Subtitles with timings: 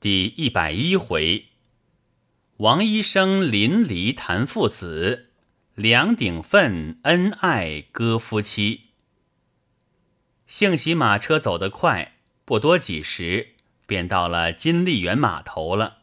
[0.00, 1.48] 第一百一回，
[2.56, 5.28] 王医生淋漓谈父子，
[5.74, 8.92] 梁鼎奋恩爱歌夫妻。
[10.46, 12.14] 幸喜马车走得快，
[12.46, 13.48] 不多几时，
[13.86, 15.98] 便到了金丽园码头了。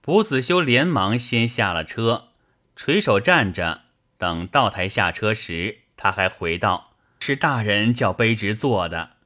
[0.00, 2.30] 卜子修连忙先下了车，
[2.74, 3.82] 垂手站着，
[4.18, 9.18] 等道台下车时，他还回道：“是大人叫卑职坐的。”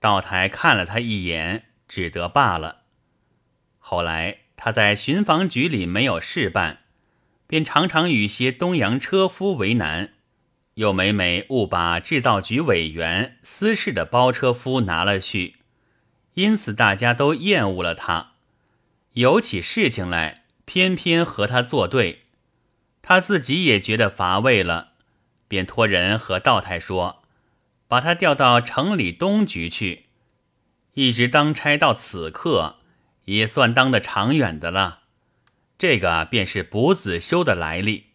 [0.00, 1.66] 道台看了他一眼。
[1.92, 2.84] 只得罢了。
[3.78, 6.78] 后来他在巡防局里没有事办，
[7.46, 10.14] 便常常与些东洋车夫为难，
[10.76, 15.56] 又每每误把制造局委员私事的包车夫拿了去，
[16.32, 18.32] 因此大家都厌恶了他。
[19.12, 22.22] 有起事情来，偏偏和他作对，
[23.02, 24.92] 他自己也觉得乏味了，
[25.46, 27.22] 便托人和道台说，
[27.86, 30.06] 把他调到城里东局去。
[30.94, 32.76] 一直当差到此刻，
[33.24, 35.00] 也算当得长远的了。
[35.78, 38.12] 这个便是卜子修的来历。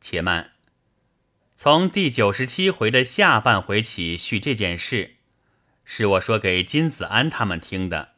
[0.00, 0.52] 且慢，
[1.54, 5.16] 从第九十七回的下半回起叙这件事，
[5.84, 8.12] 是我说给金子安他们听的。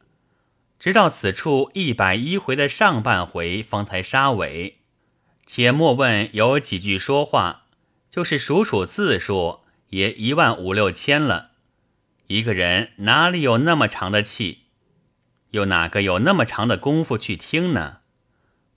[0.79, 4.79] 直到此处一百一回的上半回方才杀尾。
[5.45, 7.65] 且莫问有几句说话，
[8.09, 11.51] 就是数数字数，也一万五六千了。
[12.27, 14.63] 一个人哪里有那么长的气？
[15.51, 17.99] 又哪个有那么长的功夫去听呢？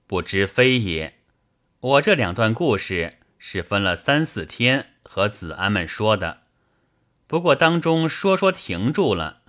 [0.06, 1.18] 不知非也。
[1.80, 6.42] 我这两段故事是分了三四天和子安们说的，
[7.26, 9.42] 不过当中说说停住了。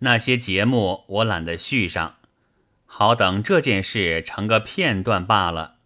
[0.00, 2.16] 那些节目我懒得续上，
[2.86, 5.76] 好等这件事成个片段罢了。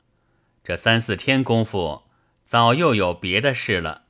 [0.63, 2.03] 这三四天功夫，
[2.45, 4.06] 早又有别的事了。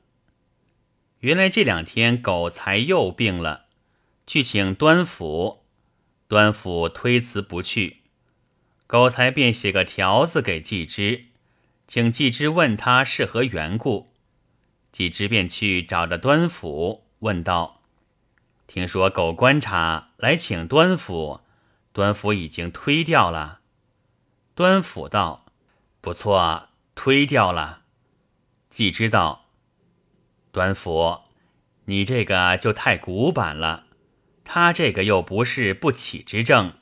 [1.21, 3.65] 原来这两天狗才又病了，
[4.27, 5.63] 去请端府，
[6.27, 8.01] 端府推辞不去，
[8.85, 11.25] 狗才便写个条子给季之，
[11.87, 14.13] 请季之问他是何缘故。
[14.91, 17.81] 季之便去找着端府，问道
[18.67, 21.41] ：“听说狗观察来请端府，
[21.91, 23.61] 端府已经推掉了。”
[24.53, 25.47] 端府道
[25.99, 27.81] ：“不错，推掉了。”
[28.69, 29.46] 季之道。
[30.57, 31.19] 端府，
[31.85, 33.83] 你这个就太古板了。
[34.43, 36.73] 他这个又不是不起之症，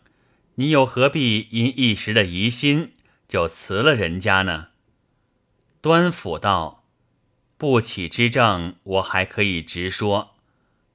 [0.54, 2.94] 你又何必因一时的疑心
[3.28, 4.68] 就辞了人家呢？
[5.82, 6.86] 端府道
[7.60, 10.36] ：“不起之症，我还可以直说。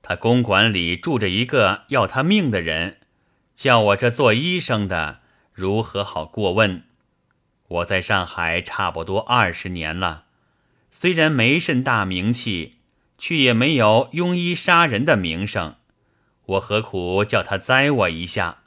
[0.01, 3.01] 他公馆里住着一个要他命的人，
[3.55, 5.21] 叫我这做医生的
[5.53, 6.85] 如何好过问？
[7.69, 10.25] 我在上海差不多二十年了。”
[10.91, 12.77] 虽然没甚大名气，
[13.17, 15.77] 却也没有庸医杀人的名声。
[16.47, 18.59] 我何苦叫他栽我一下？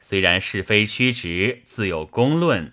[0.00, 2.72] 虽然是非曲直自有公论，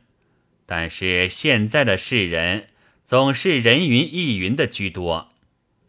[0.65, 2.67] 但是现在的世人
[3.03, 5.31] 总是人云亦云的居多。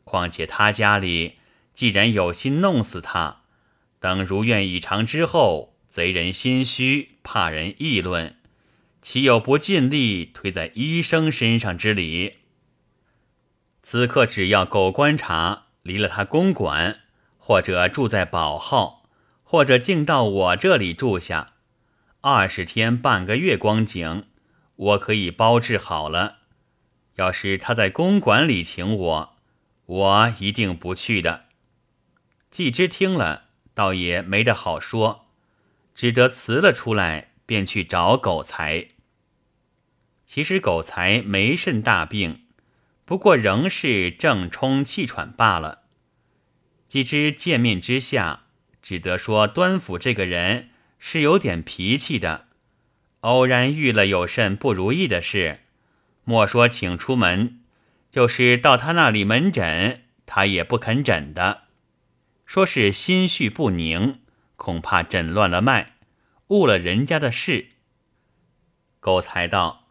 [0.04, 1.34] 况且他家里
[1.74, 3.42] 既然有心弄死他，
[4.00, 8.36] 等如愿以偿之后，贼人心虚，怕人议论，
[9.02, 12.34] 岂有不尽力推在医生身上之理？
[13.88, 17.02] 此刻只要狗观察离了他公馆，
[17.38, 19.04] 或者住在宝号，
[19.44, 21.52] 或者竟到我这里住下，
[22.20, 24.24] 二十天半个月光景，
[24.74, 26.38] 我可以包治好了。
[27.14, 29.36] 要是他在公馆里请我，
[29.86, 31.44] 我一定不去的。
[32.50, 35.26] 季之听了，倒也没得好说，
[35.94, 38.88] 只得辞了出来，便去找狗才。
[40.24, 42.45] 其实狗才没甚大病。
[43.06, 45.84] 不过仍是正冲气喘罢了。
[46.88, 48.46] 既知见面之下，
[48.82, 52.48] 只得说端府这个人是有点脾气的。
[53.20, 55.60] 偶然遇了有甚不如意的事，
[56.24, 57.60] 莫说请出门，
[58.10, 61.62] 就是到他那里门诊，他也不肯诊的。
[62.44, 64.20] 说是心绪不宁，
[64.56, 65.96] 恐怕诊乱了脉，
[66.48, 67.68] 误了人家的事。
[69.00, 69.88] 狗才道：“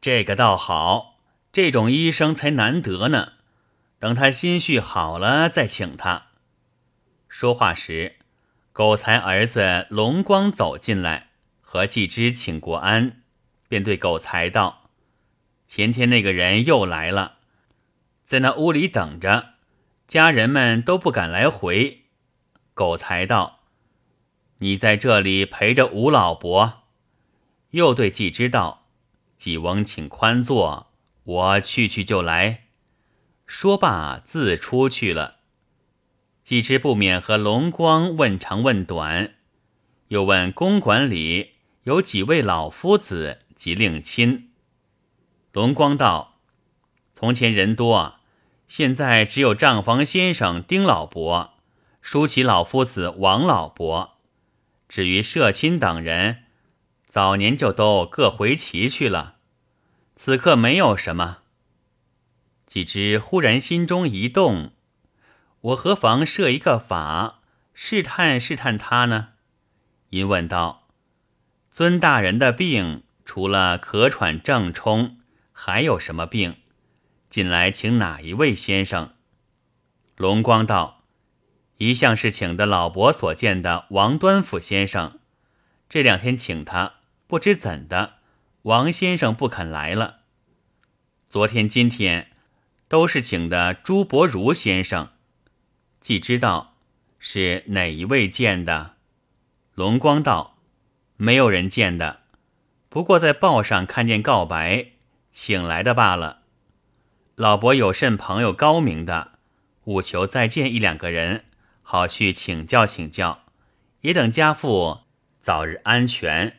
[0.00, 1.16] 这个倒好。”
[1.58, 3.32] 这种医生才难得呢，
[3.98, 6.28] 等他心绪好了再请他。
[7.28, 8.14] 说话时，
[8.72, 13.22] 狗才儿子龙光走进来，和季之请过安，
[13.66, 14.90] 便对狗才道
[15.66, 17.38] ：“前天那个人又来了，
[18.24, 19.54] 在那屋里等着，
[20.06, 22.04] 家人们都不敢来回。”
[22.72, 23.62] 狗才道
[24.58, 26.84] ：“你在这里陪着吴老伯。”
[27.70, 28.86] 又对季之道
[29.36, 30.86] ：“季翁，请宽坐。”
[31.28, 32.68] 我去去就来，
[33.46, 35.40] 说罢自出去了。
[36.42, 39.34] 季之不免和龙光问长问短，
[40.08, 41.52] 又问公馆里
[41.82, 44.52] 有几位老夫子及令亲。
[45.52, 46.38] 龙光道
[47.12, 48.20] ：“从前人多，
[48.66, 51.58] 现在只有账房先生丁老伯、
[52.00, 54.16] 舒淇老夫子王老伯。
[54.88, 56.44] 至于社亲等人，
[57.06, 59.34] 早年就都各回齐去了。
[60.18, 61.38] 此刻没有什么。”
[62.66, 64.72] 几只忽然心中一动，
[65.60, 67.38] 我何妨设一个法，
[67.72, 69.28] 试探试探他呢？
[70.10, 70.88] 因问道
[71.70, 75.18] ：“尊大人的病，除了咳喘正冲，
[75.52, 76.56] 还有什么病？
[77.30, 79.14] 近来请哪一位先生？”
[80.16, 81.04] 龙光道
[81.78, 85.20] ：“一向是请的老伯所见的王端甫先生，
[85.88, 86.94] 这两天请他，
[87.26, 88.17] 不知怎的，
[88.68, 90.18] 王先生不肯来了。
[91.26, 92.32] 昨天、今天
[92.86, 95.08] 都是请的朱伯如先生，
[96.02, 96.74] 既知道
[97.18, 98.96] 是哪一位见的。”
[99.74, 100.58] 龙光道
[101.16, 102.20] ：“没有人见的，
[102.90, 104.88] 不过在报上看见告白，
[105.32, 106.42] 请来的罢了。
[107.36, 109.38] 老伯有甚朋友高明的，
[109.84, 111.46] 务求再见一两个人，
[111.80, 113.44] 好去请教请教，
[114.02, 115.04] 也等家父
[115.40, 116.56] 早日安全。”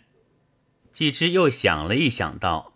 [0.99, 2.73] 季之又想了一想，道：“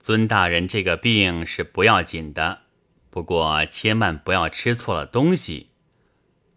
[0.00, 2.64] 尊大人这个病是不要紧的，
[3.08, 5.70] 不过千万不要吃错了东西。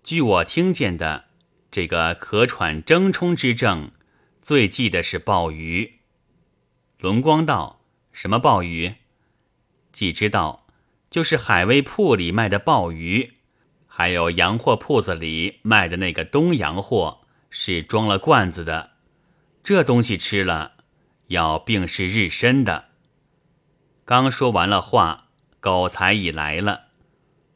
[0.04, 1.28] 据我听见的。”
[1.72, 3.92] 这个咳喘争冲之症，
[4.42, 6.00] 最忌的是鲍鱼。
[7.00, 7.80] 龙光道
[8.12, 8.96] ：“什么鲍鱼？”
[9.94, 10.68] 季知道，
[11.10, 13.36] 就是海味铺里卖的鲍鱼，
[13.88, 18.92] 还有洋货铺子里卖的那个东洋货，是装了罐子的。
[19.64, 20.74] 这东西吃了，
[21.32, 22.86] 要病逝日深的。
[24.06, 25.30] 刚说完了话，
[25.60, 26.88] 狗才已来了。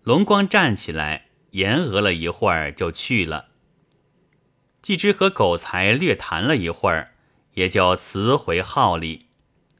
[0.03, 3.49] 龙光站起来，言讹了一会儿，就去了。
[4.81, 7.13] 季之和狗才略谈了一会儿，
[7.55, 9.27] 也就辞回号里，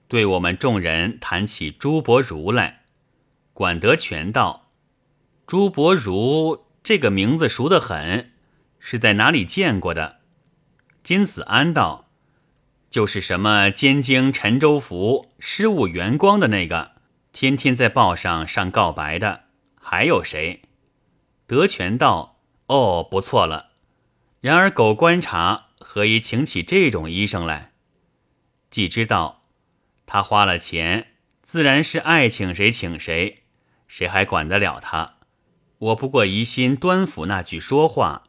[0.07, 2.85] 对我们众人谈起朱伯如来。
[3.53, 4.71] 管德全道
[5.47, 8.33] ：“朱伯如这个名字熟得很，
[8.79, 10.17] 是在哪里见过的？”
[11.03, 12.04] 金子安道
[12.89, 16.91] ：“就是什么监京陈州府失物元光的那个，
[17.31, 19.45] 天天在报上上告白的。
[19.79, 20.61] 还有谁？”
[21.45, 23.71] 德全道：“哦，不错了。”
[24.41, 27.71] 然而，狗观察何以请起这种医生来？
[28.69, 29.43] 既知道
[30.05, 31.07] 他花了钱，
[31.41, 33.43] 自然是爱请谁请谁，
[33.87, 35.15] 谁还管得了他？
[35.77, 38.23] 我不过疑心端府那句说话。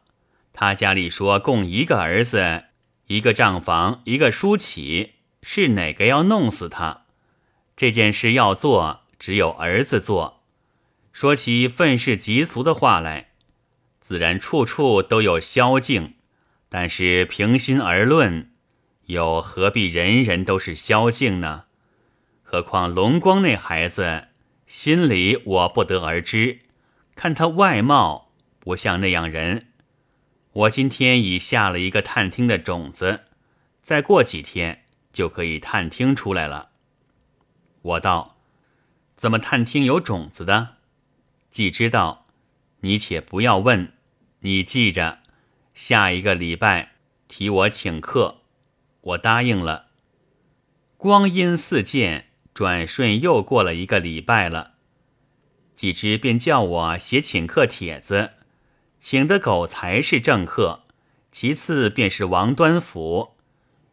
[0.53, 2.65] 他家里说供一个儿子，
[3.07, 7.05] 一个账房，一个书起，是哪个要弄死他？
[7.77, 10.43] 这件事要做，只有儿子做。
[11.13, 13.29] 说起愤世嫉俗的话来。
[14.01, 16.15] 自然处处都有宵禁，
[16.69, 18.51] 但是平心而论，
[19.05, 21.65] 又何必人人都是宵禁呢？
[22.43, 24.27] 何况龙光那孩子，
[24.65, 26.59] 心里我不得而知。
[27.15, 29.67] 看他外貌不像那样人。
[30.57, 33.25] 我今天已下了一个探听的种子，
[33.83, 36.71] 再过几天就可以探听出来了。
[37.83, 38.37] 我道：
[39.15, 40.77] 怎么探听有种子的？
[41.51, 42.25] 既知道，
[42.79, 43.93] 你且不要问。
[44.39, 45.19] 你记着，
[45.75, 46.93] 下一个礼拜
[47.27, 48.37] 提我请客，
[49.01, 49.89] 我答应了。
[50.97, 54.73] 光阴似箭，转瞬又过了一个礼拜了。
[55.75, 58.33] 季之便叫我写请客帖子，
[58.99, 60.83] 请的狗才是正客，
[61.31, 63.35] 其次便是王端甫，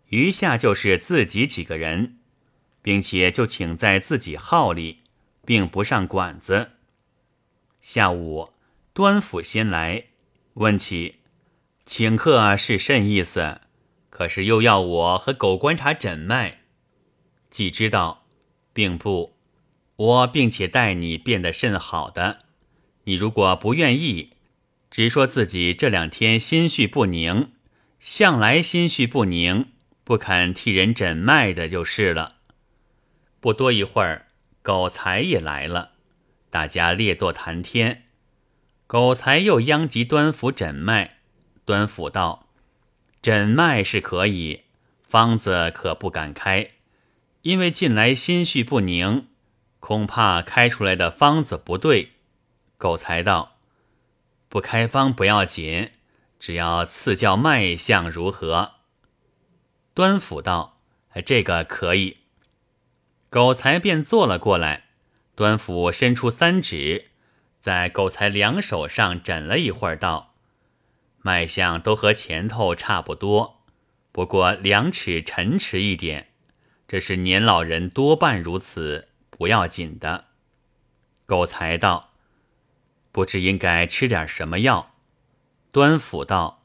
[0.08, 2.18] 余下就是自己几个人，
[2.82, 5.02] 并且就请在自己号里，
[5.44, 6.72] 并不上馆子。
[7.80, 8.50] 下午，
[8.92, 10.06] 端甫先来。
[10.54, 11.16] 问起，
[11.84, 13.60] 请客是甚意思？
[14.08, 16.60] 可是又要我和狗观察诊脉。
[17.50, 18.26] 既知道，
[18.72, 19.34] 并不，
[19.96, 22.38] 我并且待你变得甚好的。
[23.04, 24.33] 你如果不愿意，
[24.94, 27.50] 只说自己这两天心绪不宁，
[27.98, 29.72] 向来心绪不宁，
[30.04, 32.36] 不肯替人诊脉的，就是了。
[33.40, 34.28] 不多一会儿，
[34.62, 35.94] 狗才也来了，
[36.48, 38.04] 大家列坐谈天。
[38.86, 41.16] 狗才又殃及端府诊脉，
[41.64, 42.46] 端府道
[43.20, 44.60] ：“诊脉是可以，
[45.02, 46.68] 方子可不敢开，
[47.42, 49.26] 因为近来心绪不宁，
[49.80, 52.12] 恐怕开出来的方子不对。”
[52.78, 53.53] 狗才道
[54.54, 55.90] ：“不开方不要紧，
[56.38, 58.74] 只要赐教脉象如何？”
[59.94, 60.78] 端府道
[61.26, 62.18] ：“这个可以。”
[63.28, 64.84] 狗才便坐了过来，
[65.34, 67.10] 端府伸出三指。
[67.60, 70.36] 在狗才两手上诊了一会儿，道
[71.20, 73.64] ：“脉象都和前头差不多，
[74.12, 76.28] 不过两尺沉迟一点，
[76.86, 80.26] 这是年老人多半如此，不要紧的。”
[81.26, 82.10] 狗才道
[83.14, 84.96] ：“不知应该吃点什么药。”
[85.70, 86.64] 端府道：“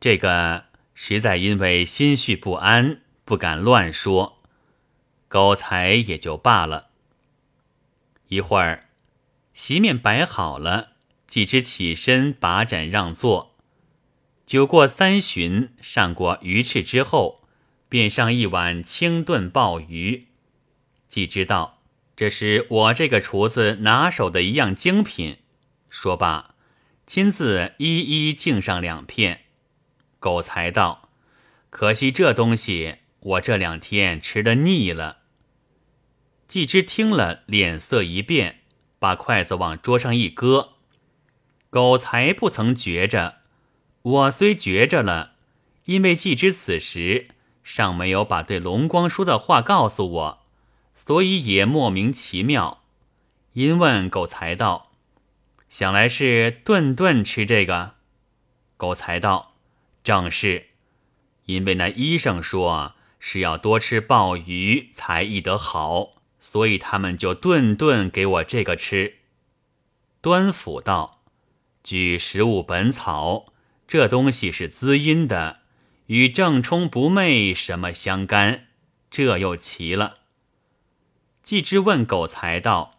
[0.00, 0.64] 这个
[0.94, 4.38] 实在因为心绪不安，不敢乱说。”
[5.28, 6.88] 狗才也就罢了。
[8.28, 8.88] 一会儿，
[9.52, 10.92] 席面摆好了，
[11.26, 13.54] 季之起身把盏让座。
[14.46, 17.44] 酒过三巡，上过鱼翅之后，
[17.90, 20.28] 便上一碗清炖鲍鱼。
[21.10, 21.76] 季知道。
[22.16, 25.38] 这是我这个厨子拿手的一样精品。
[25.90, 26.54] 说罢，
[27.06, 29.42] 亲自一一敬上两片。
[30.18, 31.10] 狗才道
[31.68, 35.18] ：“可惜这东西我这两天吃的腻了。”
[36.46, 38.60] 季之听了，脸色一变，
[38.98, 40.74] 把筷子往桌上一搁。
[41.68, 43.38] 狗才不曾觉着，
[44.02, 45.34] 我虽觉着了，
[45.84, 47.28] 因为季之此时
[47.62, 50.40] 尚没有把对龙光说的话告诉我。
[50.94, 52.82] 所以也莫名其妙，
[53.54, 54.89] 因问狗才道
[55.70, 57.94] ：“想来是顿顿吃这个？”
[58.76, 59.54] 狗才道
[60.04, 60.66] ：“正是，
[61.46, 69.16] 因为那医生说是要多吃鲍鱼才医得好，所以他们就顿顿给我这个吃。”
[70.20, 71.22] 端府道
[71.82, 73.46] ：“据《食物本草》，
[73.86, 75.60] 这东西是滋阴的，
[76.06, 78.66] 与正冲不昧什么相干？
[79.10, 80.18] 这又奇了。”
[81.42, 82.98] 季之问狗才道：“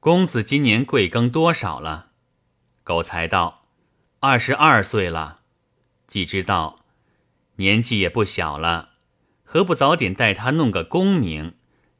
[0.00, 2.10] 公子今年贵庚多少了？”
[2.84, 3.66] 狗才道
[4.20, 5.40] ：“二十二岁了。”
[6.06, 6.84] 季之道
[7.56, 8.90] ：“年纪也不小了，
[9.44, 11.54] 何不早点带他弄个功名，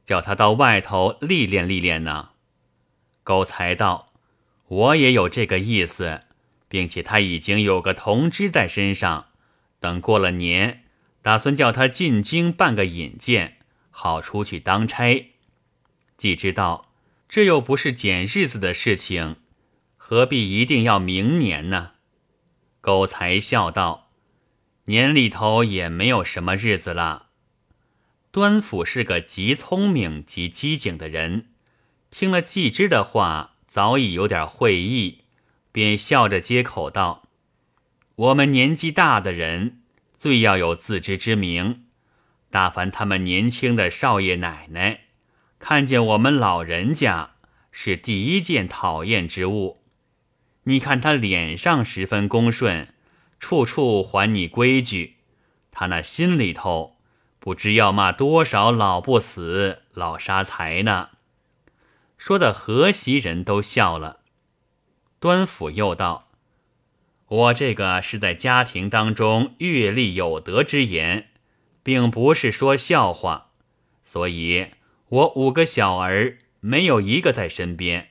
[0.05, 2.29] 叫他到外头历练历练呢？”
[3.23, 4.13] 狗才道
[4.67, 6.21] ：“我也有这个意思，
[6.69, 9.27] 并且他已经有个同知在身上，
[9.81, 10.85] 等过了年，
[11.21, 13.57] 打算叫他进京办个引荐，
[13.91, 15.33] 好出去当差。”
[16.17, 16.86] 既知道
[17.29, 19.37] 这又不是拣日子的事情，
[19.95, 21.91] 何必一定要明年呢？
[22.79, 24.11] 狗才笑道
[24.85, 27.27] ：“年里头也没有什么日子了。”
[28.31, 31.49] 端府是个极聪明极机警的人，
[32.09, 35.23] 听了季之的话，早已有点会意，
[35.71, 37.27] 便笑着接口道
[38.15, 39.81] ：“我们年纪大的人，
[40.17, 41.87] 最要有自知之明。
[42.49, 45.01] 大凡他们年轻的少爷奶奶。”
[45.59, 47.31] 看见我们老人家
[47.71, 49.81] 是第一件讨厌之物。
[50.63, 52.93] 你看他脸上十分恭顺，
[53.39, 55.15] 处处还你规矩，
[55.71, 56.97] 他那心里头
[57.39, 61.09] 不知要骂多少老不死、老杀财呢。
[62.17, 64.19] 说的河西人都笑了。
[65.19, 66.29] 端府又道
[67.27, 71.29] ：“我这个是在家庭当中阅历有德之言，
[71.81, 73.51] 并不是说笑话，
[74.03, 74.67] 所以。”
[75.09, 78.09] 我五个小儿没有一个在身边，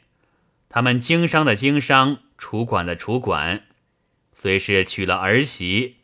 [0.71, 3.65] 他们经商的经商，楚管的楚管，
[4.33, 5.97] 虽是娶了儿媳，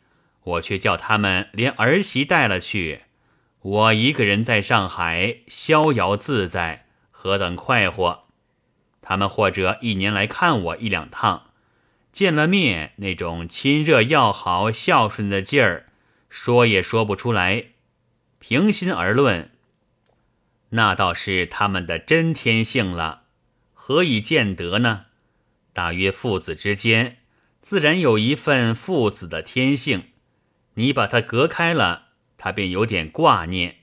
[0.43, 3.01] 我却叫他们连儿媳带了去。
[3.61, 8.25] 我一个人在上海逍遥自在，何等快活！
[9.01, 11.47] 他们或者一年来看我一两趟，
[12.11, 15.87] 见了面那种亲热要好、孝顺的劲儿，
[16.29, 17.69] 说也说不出来。
[18.37, 19.49] 平心而论。
[20.75, 23.25] 那倒是他们的真天性了，
[23.73, 25.05] 何以见得呢？
[25.71, 27.17] 大约父子之间，
[27.61, 30.05] 自然有一份父子的天性。
[30.73, 33.75] 你把它隔开了，他便有点挂念；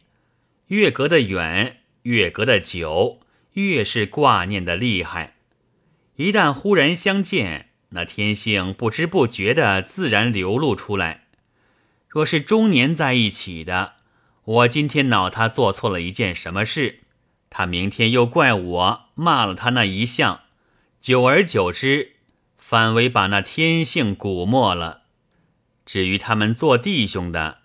[0.66, 3.20] 越隔得远，越隔得久，
[3.52, 5.36] 越是挂念的厉害。
[6.16, 11.26] 一旦忽然相见，那天性不知不觉的自然流露出来。
[12.08, 13.99] 若是终年在一起的。
[14.50, 17.02] 我今天恼他做错了一件什么事，
[17.50, 20.40] 他明天又怪我骂了他那一项，
[21.00, 22.14] 久而久之，
[22.58, 25.02] 反为把那天性蛊没了。
[25.86, 27.58] 至于他们做弟兄的，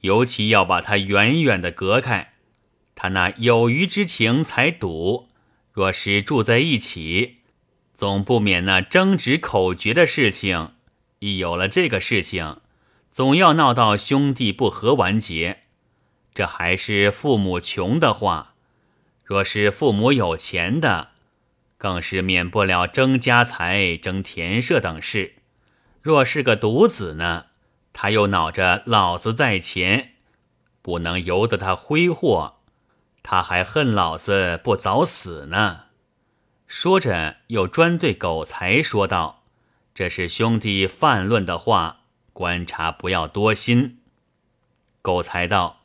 [0.00, 2.32] 尤其要把他远远的隔开，
[2.94, 5.28] 他那有余之情才堵。
[5.72, 7.40] 若是住在一起，
[7.92, 10.72] 总不免那争执口诀的事情。
[11.18, 12.62] 一有了这个事情，
[13.10, 15.59] 总要闹到兄弟不和完结。
[16.40, 18.54] 这还是父母穷的话，
[19.22, 21.10] 若是父母有钱的，
[21.76, 25.34] 更是免不了争家财、争田舍等事。
[26.00, 27.48] 若是个独子呢，
[27.92, 30.14] 他又恼着老子在前，
[30.80, 32.60] 不能由得他挥霍，
[33.22, 35.88] 他还恨老子不早死呢。
[36.66, 39.42] 说着，又专对狗才说道
[39.94, 44.00] ：“这是兄弟泛论的话，观察不要多心。”
[45.02, 45.79] 狗才道：“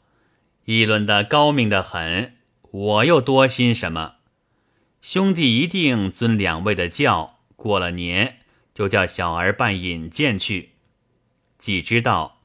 [0.65, 2.35] 议论的高明的很，
[2.71, 4.15] 我又多心什么？
[5.01, 8.39] 兄弟一定遵两位的教，过了年
[8.73, 10.71] 就叫小儿办引荐去。”
[11.57, 12.41] 既知道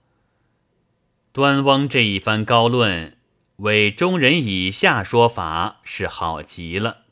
[1.32, 3.16] 端翁这一番高论，
[3.56, 7.04] 为中人以下说法是好极了。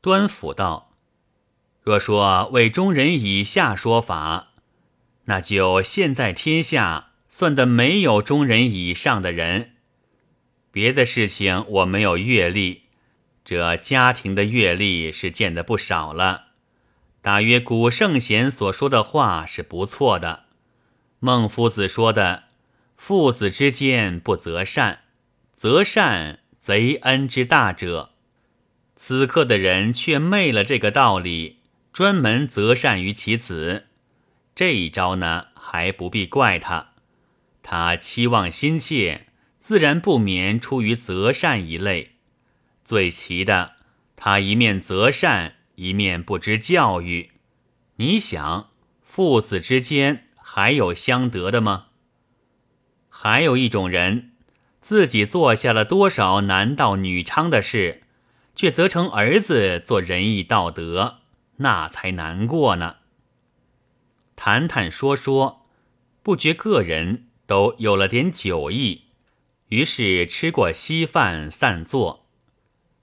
[0.00, 0.92] 端府道
[1.82, 4.48] ：“若说为中人以下说法，
[5.24, 9.75] 那就现在天下。”算得没有中人以上的人，
[10.76, 12.82] 别的事情我没有阅历，
[13.46, 16.48] 这家庭的阅历是见得不少了。
[17.22, 20.44] 大约古圣贤所说的话是不错的。
[21.18, 22.44] 孟夫子说的
[22.94, 24.98] “父子之间不择善，
[25.54, 28.10] 择善贼恩之大者”，
[28.96, 33.86] 此刻的人却昧了这个道理，专门择善于其子。
[34.54, 36.88] 这一招呢，还不必怪他。
[37.62, 39.25] 他期望心切，
[39.66, 42.12] 自然不免出于择善一类。
[42.84, 43.72] 最奇的，
[44.14, 47.32] 他一面择善，一面不知教育。
[47.96, 48.70] 你想，
[49.02, 51.86] 父子之间还有相得的吗？
[53.08, 54.30] 还有一种人，
[54.78, 58.04] 自己做下了多少男盗女娼的事，
[58.54, 61.22] 却责成儿子做仁义道德，
[61.56, 62.98] 那才难过呢。
[64.36, 65.66] 谈谈说说，
[66.22, 67.24] 不觉个人。
[67.48, 69.05] 都有了点酒意，
[69.68, 72.26] 于是吃过稀饭散坐。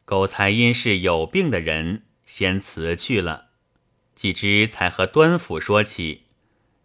[0.06, 3.48] 狗才因是有病的人，先辞去了。
[4.16, 6.24] 几之才和端府说起，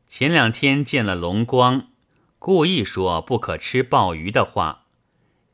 [0.07, 1.89] 前两天见了龙光，
[2.39, 4.87] 故意说不可吃鲍鱼的话。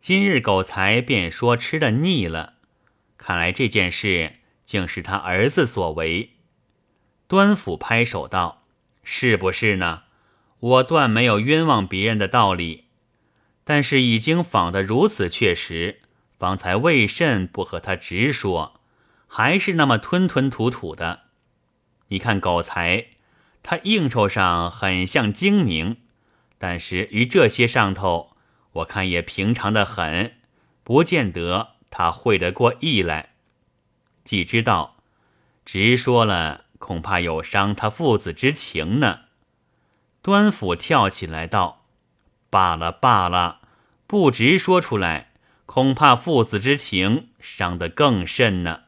[0.01, 2.55] 今日狗才便说吃的腻了，
[3.17, 6.31] 看来这件事竟是他儿子所为。
[7.27, 8.65] 端府拍手道
[9.03, 10.03] ：“是不是呢？”
[10.61, 12.84] 我断没有冤枉别人的道理，
[13.65, 16.03] 但是已经仿得如此确实，
[16.39, 18.81] 方才为甚不和他直说，
[19.27, 21.23] 还是那么吞吞吐吐的？
[22.09, 23.07] 你看狗才，
[23.63, 25.97] 他应酬上很像精明，
[26.59, 28.37] 但是于这些上头，
[28.73, 30.35] 我看也平常的很，
[30.83, 33.31] 不见得他会得过意来。
[34.23, 34.97] 既知道
[35.65, 39.21] 直说了，恐怕有伤他父子之情呢。
[40.21, 41.84] 端府跳起来道
[42.55, 43.63] ：“罢了罢了，
[44.07, 45.33] 不直说出来，
[45.67, 48.83] 恐怕父子之情伤得更甚呢。”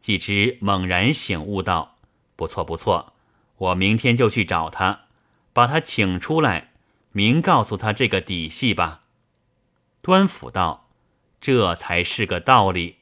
[0.00, 1.98] 季之猛然醒悟道
[2.36, 3.12] ：“不错不错，
[3.58, 5.00] 我明天就去找他，
[5.52, 6.72] 把他请出来，
[7.12, 9.02] 明告诉他这个底细吧。”
[10.00, 10.88] 端府道
[11.42, 13.00] ：“这才是个道理。”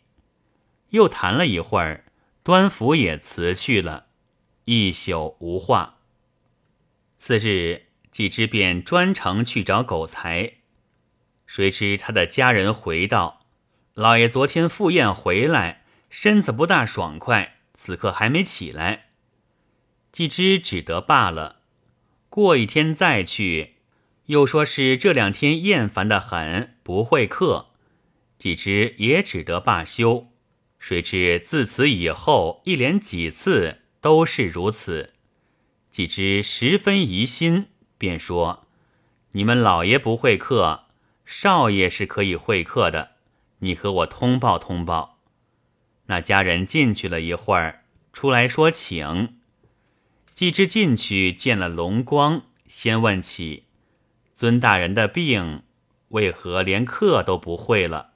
[0.90, 2.06] 又谈了一会儿，
[2.42, 4.06] 端府也辞去了，
[4.64, 5.98] 一宿无话。
[7.16, 10.58] 次日，季之便专程去找狗才，
[11.46, 13.40] 谁知他的家人回道
[13.94, 19.06] ：“老爷昨天赴宴回来，身子不大爽快，此刻还没起来。”
[20.12, 21.62] 季之只得罢了。
[22.28, 23.76] 过一天再去，
[24.26, 27.70] 又说是这两天厌烦的很，不会客。
[28.38, 30.28] 季之也只得罢休。
[30.78, 35.14] 谁知自此以后，一连几次都是如此。
[35.90, 37.68] 季之十分疑心，
[38.02, 38.64] 便说
[39.30, 40.86] ：“你们老爷不会客，
[41.24, 43.12] 少爷是可以会客的。
[43.60, 45.20] 你和我通报通报。”
[46.06, 49.36] 那家人进去了一会儿，出来说请。
[50.34, 53.66] 季之进去见了龙光，先问起
[54.34, 55.62] 尊大人的病，
[56.08, 58.14] 为何连客都不会了？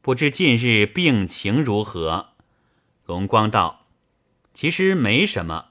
[0.00, 2.28] 不知近日病情如何？
[3.04, 3.84] 龙光道
[4.54, 5.66] ：“其实没什么。”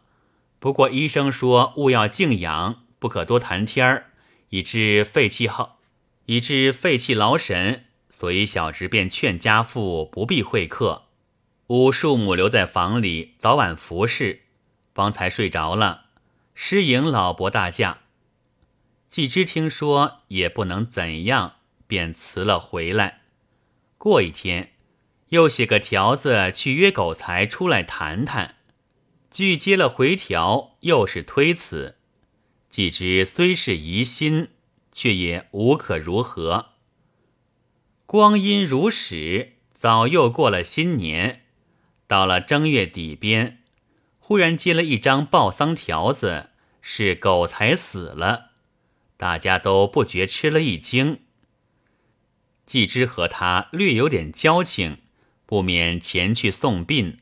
[0.60, 4.12] 不过医生说勿要静养，不可多谈天儿，
[4.50, 5.80] 以致肺气耗，
[6.26, 11.04] 以致肺气劳神，所以小侄便劝家父不必会客，
[11.68, 14.42] 吾庶母留在房里早晚服侍，
[14.94, 16.06] 方才睡着了。
[16.56, 18.00] 失迎老伯大驾，
[19.10, 23.22] 季之听说也不能怎样，便辞了回来。
[24.00, 24.72] 过一天，
[25.30, 28.56] 又写个条子去约狗才出来谈谈。
[29.30, 31.97] 拒接了回条，又是推辞。
[32.70, 34.50] 季之虽是疑心，
[34.92, 36.74] 却也无可如何。
[38.06, 41.44] 光阴如史，早又过了新年，
[42.08, 43.64] 到了正月底边，
[44.20, 46.50] 忽然接了一张报丧条子，
[46.82, 48.52] 是狗才死了，
[49.18, 51.20] 大家都不觉吃了一惊。
[52.66, 54.98] 季之和他略有点交情，
[55.46, 57.20] 不免前去送殡。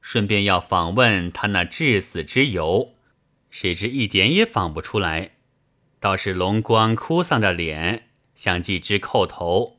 [0.00, 2.94] 顺便要访问他那致死之由，
[3.50, 5.32] 谁知一点也仿不出来。
[6.00, 9.78] 倒是龙光哭丧着脸，向继之叩头，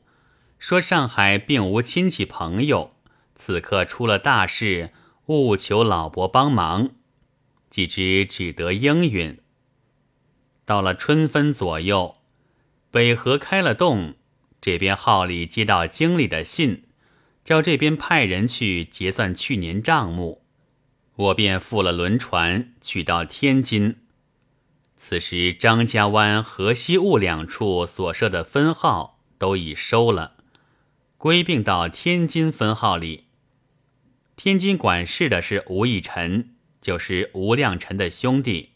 [0.58, 2.94] 说上海并无亲戚朋友，
[3.34, 4.90] 此刻出了大事，
[5.26, 6.90] 务求老伯帮忙。
[7.70, 9.38] 继之只得应允。
[10.64, 12.16] 到了春分左右，
[12.90, 14.14] 北河开了洞，
[14.60, 16.84] 这边号里接到经理的信，
[17.42, 20.44] 叫这边派人去结算去年账目。
[21.20, 23.96] 我便付了轮船，去到天津。
[24.96, 30.36] 此时张家湾、河西务两处所设的分号都已收了，
[31.18, 33.26] 归并到天津分号里。
[34.34, 38.70] 天津管事的是吴义臣，就是吴亮臣的兄弟。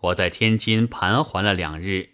[0.00, 2.12] 我在天津盘桓了两日，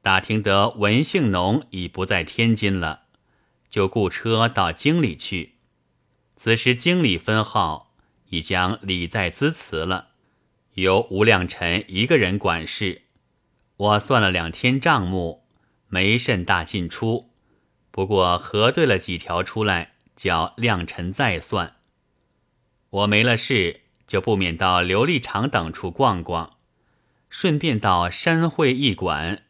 [0.00, 3.02] 打听得文姓农已不在天津了，
[3.68, 5.56] 就雇车到京里去。
[6.34, 7.89] 此时京里分号。
[8.30, 10.08] 已将李在兹辞了，
[10.74, 13.02] 由吴亮臣一个人管事。
[13.76, 15.44] 我算了两天账目，
[15.88, 17.30] 没甚大进出，
[17.90, 21.76] 不过核对了几条出来，叫亮臣再算。
[22.90, 26.58] 我没了事，就不免到琉璃厂等处逛逛，
[27.28, 29.42] 顺便到山会驿馆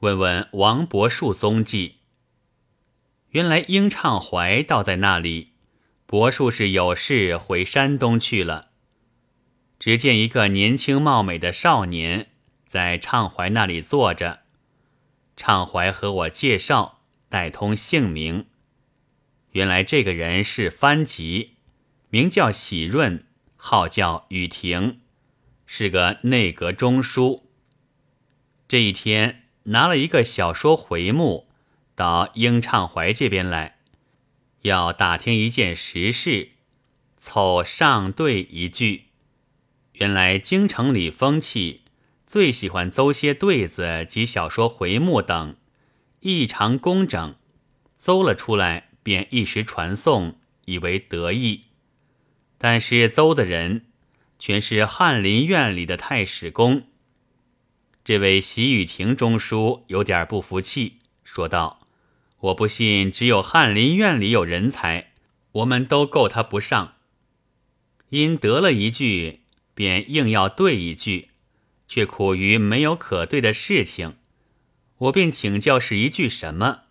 [0.00, 1.96] 问问王伯树踪迹。
[3.30, 5.54] 原来英畅怀倒在那里。
[6.06, 8.68] 柏树是有事回山东去了。
[9.78, 12.28] 只见一个年轻貌美的少年
[12.64, 14.40] 在畅怀那里坐着。
[15.36, 18.46] 畅怀和我介绍，带通姓名。
[19.50, 21.56] 原来这个人是番吉，
[22.08, 25.00] 名叫喜润，号叫雨婷，
[25.66, 27.50] 是个内阁中书。
[28.68, 31.48] 这一天拿了一个小说回目
[31.94, 33.75] 到英畅怀这边来。
[34.62, 36.50] 要打听一件实事，
[37.18, 39.04] 凑上对一句。
[39.92, 41.82] 原来京城里风气
[42.26, 45.56] 最喜欢邹些对子及小说回目等，
[46.20, 47.34] 异常工整，
[47.98, 51.66] 邹了出来便一时传颂，以为得意。
[52.58, 53.86] 但是邹的人
[54.38, 56.88] 全是翰林院里的太史公。
[58.04, 61.85] 这位习雨亭中书有点不服气，说道。
[62.46, 65.12] 我不信，只有翰林院里有人才，
[65.50, 66.94] 我们都够他不上。
[68.10, 69.40] 因得了一句，
[69.74, 71.30] 便硬要对一句，
[71.88, 74.18] 却苦于没有可对的事情。
[74.98, 76.82] 我便请教是一句什么，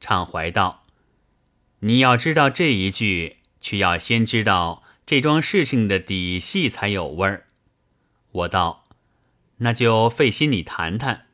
[0.00, 0.84] 畅怀道
[1.80, 7.46] ：“你要知道这一句，却要先知道这桩事情的底细才有味儿。”
[8.32, 8.86] 我道
[9.58, 11.26] ：“那就费心你谈谈。”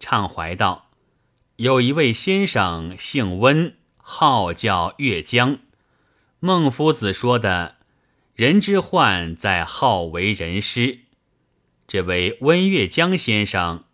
[0.00, 0.85] 畅怀道。
[1.56, 5.58] 有一位先生姓温，号叫岳江。
[6.38, 7.76] 孟夫子说的
[8.36, 10.98] “人之患在好为人师”，
[11.88, 13.84] 这位温岳江先生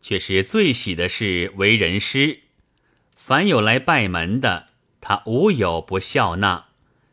[0.00, 2.40] 却是最喜的是为人师。
[3.14, 4.66] 凡有来拜门的，
[5.00, 6.66] 他无有不笑纳，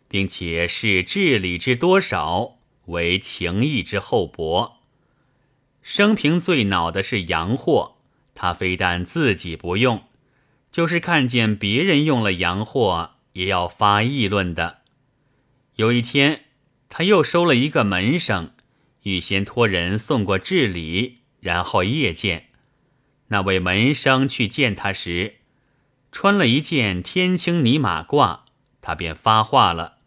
[0.08, 4.80] 并且视治理之多少为情义之厚薄。
[5.84, 7.98] 生平最恼的是洋货。
[8.42, 10.06] 他非但自己不用，
[10.72, 14.78] 就是看见别人用了洋货，也要发议论的。
[15.76, 16.46] 有一天，
[16.88, 18.52] 他又收了一个门生，
[19.04, 22.46] 预先托人送过治理，然后夜见。
[23.28, 25.40] 那位门生去见他时，
[26.10, 28.44] 穿了一件天青泥马褂，
[28.80, 29.98] 他便发话了，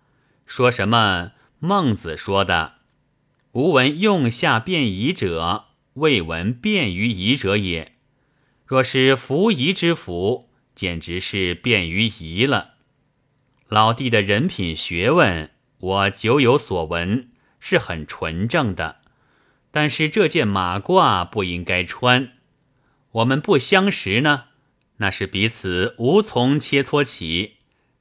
[0.46, 2.76] 说什么孟子说的
[3.52, 7.91] “吾闻用下便宜者，未闻便于夷者也”。
[8.72, 12.76] 若是服仪之服，简直是便于仪了。
[13.68, 17.28] 老弟的人品学问，我久有所闻，
[17.60, 19.02] 是很纯正的。
[19.70, 22.32] 但是这件马褂不应该穿。
[23.10, 24.44] 我们不相识呢，
[24.96, 27.56] 那是彼此无从切磋起。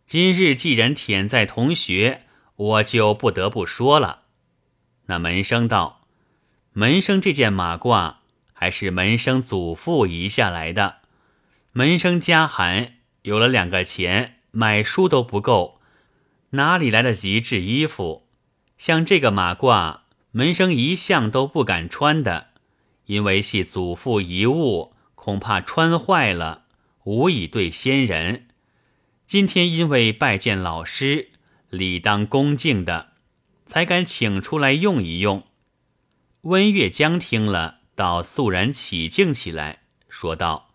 [0.06, 2.22] 今日既然忝在同学，
[2.56, 4.22] 我就不得不说了。
[5.08, 6.08] 那门生道
[6.72, 8.20] ：“门生这件马褂。”
[8.62, 10.97] 还是门生祖父遗下来的。
[11.71, 15.82] 门生家寒，有了两个钱，买书都不够，
[16.52, 18.28] 哪里来得及制衣服？
[18.78, 22.50] 像这个马褂，门生一向都不敢穿的，
[23.08, 26.65] 因为系祖父遗物，恐怕穿坏了，
[27.06, 28.50] 无以对先人。
[29.26, 31.30] 今天因为拜见老师，
[31.71, 33.13] 理当恭敬的，
[33.65, 35.47] 才敢请出来用一用。
[36.41, 37.81] 温月江听了。
[38.02, 40.72] 倒肃然起敬起来，说道：“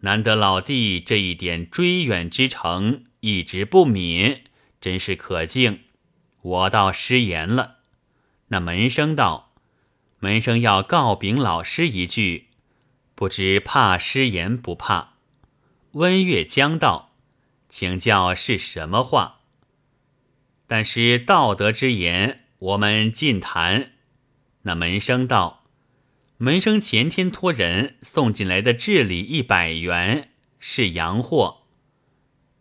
[0.00, 4.40] 难得老弟这一点追远之诚，一直不泯，
[4.78, 5.84] 真是可敬。
[6.42, 7.76] 我倒失言了。”
[8.48, 9.54] 那门生道
[10.20, 12.48] ：“门生要告禀老师一句，
[13.14, 15.14] 不知怕失言不怕。”
[15.92, 17.14] 温月江道
[17.70, 19.40] ：“请教是什么话？”
[20.68, 23.92] 但是道德之言，我们尽谈。
[24.64, 25.59] 那门生道
[26.42, 31.64] ：“门生前天托人送进来的治礼一百元是洋货。”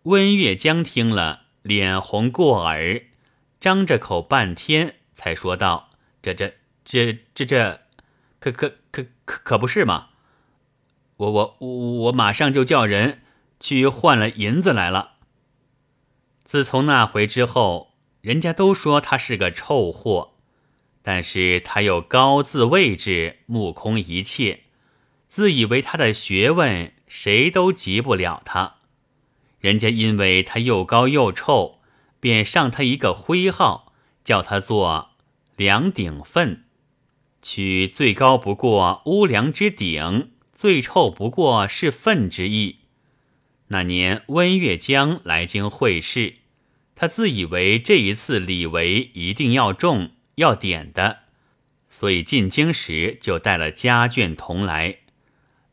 [0.04, 3.04] 温月江听了，脸红过耳，
[3.62, 7.80] 张着口半天，才说道：“这、这、这、这、这，
[8.42, 10.10] 可、可、可、可可不是吗？
[11.16, 13.22] 我、我、我、我马上就叫人
[13.62, 15.14] 去换了银子来了。”
[16.44, 20.34] 自从那回之后，人家都说他是个臭货，
[21.12, 24.60] 但是他又高自位置，目空一切，
[25.28, 28.76] 自以为他的学问谁都及不了他。
[29.60, 31.80] 人家因为他又高又臭，
[32.20, 33.92] 便上他一个徽号，
[34.24, 35.16] 叫他做
[35.56, 36.66] 梁鼎粪，
[37.42, 42.82] 取最高不过屋梁之顶，最臭不过是粪之意。
[43.70, 46.36] 那年温月江来京会试，
[46.94, 51.20] 他自以为这一次李维一定要中要点的，
[51.90, 54.98] 所以进京时就带了家眷同来。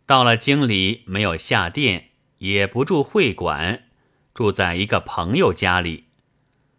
[0.05, 2.11] 到了京里，没有下殿。
[2.39, 3.85] 也不住会馆，
[4.35, 6.09] 住在一个朋友家里。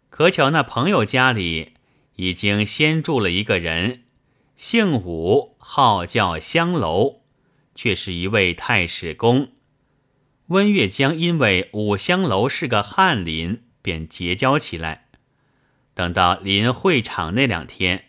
[0.08, 1.72] 可巧那朋友家里
[2.14, 4.04] 已经先住了一个人，
[4.56, 7.22] 姓武，号叫香楼，
[7.74, 9.50] 却是一位太史公。
[10.46, 15.07] 温月江因为武香楼是个翰林，便结交起来。
[15.98, 18.04] 等到临会场那两天，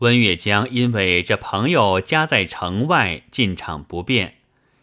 [0.00, 4.36] 温月江因为这朋友家在城外，进场不便。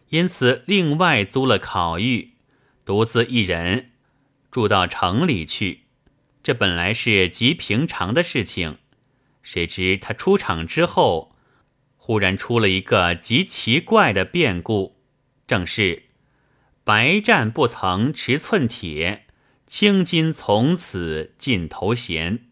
[0.10, 2.32] 因此，另外租了烤玉，
[2.84, 3.91] 独自一人
[4.50, 5.82] 住到城里去。
[6.41, 8.80] 这本来是极平常的事情，
[9.43, 11.36] 谁知他出场之后，
[11.98, 14.96] 忽然出了一个极奇怪的变故，
[15.46, 16.06] 正是
[16.84, 19.28] 白战不曾持寸铁，
[19.76, 22.52] 青筋从此尽头闲。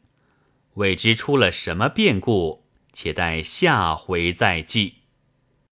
[0.73, 5.00] 未知出了什么变故，且待下回再记。